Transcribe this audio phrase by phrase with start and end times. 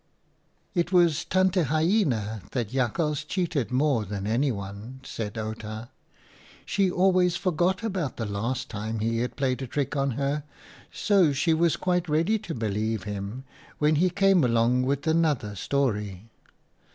[0.81, 5.91] "It was Tante Hyena that Jakhals cheated more than anyone," said Outa."
[6.65, 10.43] She always forgot about the last time he had played a trick on her,
[10.91, 13.43] so she was quite ready to believe him
[13.77, 16.31] when he came along with another story.